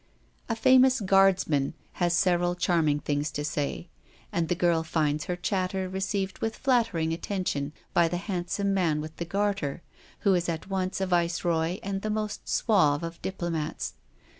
[0.49, 2.55] A famous guardsman has several.
[2.55, 3.87] charming things to say,
[4.31, 9.15] and the girl finds her chatter received with flattering attention by the handsome man with
[9.17, 9.83] the garter,
[10.21, 13.93] who is at once a viceroy and the most suave of diplo mats.